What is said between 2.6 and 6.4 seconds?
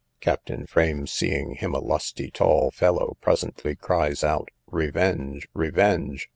fellow, presently cries out, revenge! revenge!